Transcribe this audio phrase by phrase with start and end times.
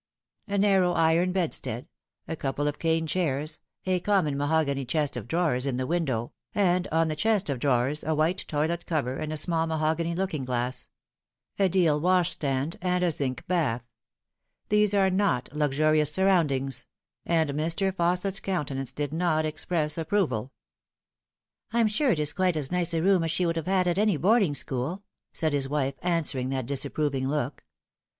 [0.47, 1.87] A narrow iron bedstead,
[2.27, 6.87] a couple of cane chairs, a common mahogany chest of drawers in the window, and
[6.91, 10.87] on the chest of drawers a white toilet cover and a small mahogany looking glass
[11.59, 13.83] a deal washstand and a zinc bath.
[14.69, 16.87] These are not luxurious surroundings;
[17.23, 17.91] and Mr.
[17.93, 20.51] Fausset's countenance did not express approval."
[21.73, 24.17] I'm sure it is quite as nice a room as she would have at any
[24.17, 27.63] boarding school," said his wife, answering that disapproving look.